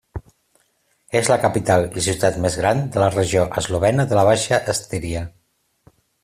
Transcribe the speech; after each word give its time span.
És 1.19 1.27
la 1.31 1.35
capital 1.43 1.85
i 2.01 2.05
ciutat 2.05 2.39
més 2.45 2.57
gran 2.63 2.81
de 2.97 3.03
la 3.03 3.11
regió 3.17 3.45
eslovena 3.63 4.07
de 4.13 4.19
la 4.21 4.25
Baixa 4.31 4.61
Estíria. 4.75 5.23